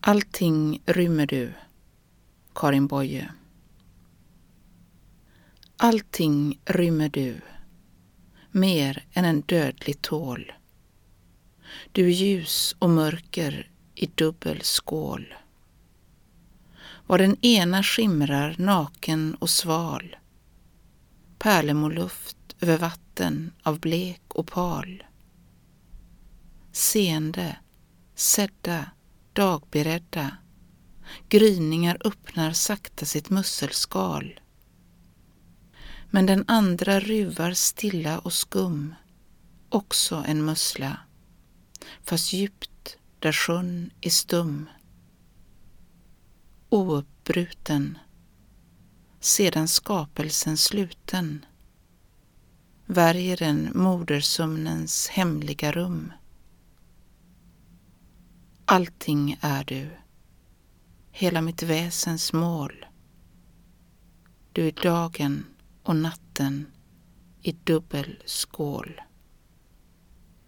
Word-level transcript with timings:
Allting 0.00 0.82
rymmer 0.86 1.26
du, 1.26 1.52
Karin 2.54 2.86
Boye. 2.86 3.28
Allting 5.76 6.60
rymmer 6.64 7.08
du, 7.08 7.40
mer 8.50 9.04
än 9.12 9.24
en 9.24 9.40
dödlig 9.40 10.02
tål. 10.02 10.52
Du 11.92 12.06
är 12.06 12.10
ljus 12.10 12.76
och 12.78 12.90
mörker 12.90 13.70
i 13.94 14.06
dubbel 14.06 14.60
skål. 14.62 15.34
Var 17.06 17.18
den 17.18 17.44
ena 17.44 17.82
skimrar 17.82 18.54
naken 18.58 19.34
och 19.34 19.50
sval, 19.50 20.16
pärlemorluft 21.38 22.56
över 22.60 22.78
vatten 22.78 23.52
av 23.62 23.80
blek 23.80 24.22
opal. 24.28 25.04
Seende, 26.72 27.56
sedda, 28.14 28.90
dagberedda, 29.38 30.36
gryningar 31.28 31.98
öppnar 32.04 32.52
sakta 32.52 33.06
sitt 33.06 33.30
musselskal. 33.30 34.40
Men 36.10 36.26
den 36.26 36.44
andra 36.48 37.00
ruvar 37.00 37.52
stilla 37.52 38.18
och 38.18 38.32
skum, 38.32 38.94
också 39.68 40.24
en 40.26 40.44
mussla, 40.44 40.98
fast 42.02 42.32
djupt 42.32 42.98
där 43.18 43.32
sjön 43.32 43.90
är 44.00 44.10
stum. 44.10 44.68
Ouppbruten, 46.68 47.98
sedan 49.20 49.68
skapelsen 49.68 50.56
sluten, 50.56 51.46
värjer 52.86 53.36
den 53.36 53.70
modersömnens 53.74 55.08
hemliga 55.08 55.72
rum. 55.72 56.12
Allting 58.70 59.38
är 59.40 59.64
du, 59.64 59.90
hela 61.10 61.40
mitt 61.40 61.62
väsens 61.62 62.32
mål. 62.32 62.86
Du 64.52 64.68
är 64.68 64.72
dagen 64.82 65.46
och 65.82 65.96
natten 65.96 66.66
i 67.42 67.52
dubbel 67.52 68.22
skål. 68.24 69.00